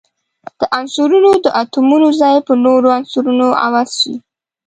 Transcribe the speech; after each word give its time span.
د 0.59 0.61
عنصرونو 0.79 1.31
د 1.45 1.47
اتومونو 1.61 2.07
ځای 2.21 2.37
په 2.47 2.53
نورو 2.65 2.87
عنصرونو 2.97 3.47
عوض 3.63 3.89
شي. 4.01 4.15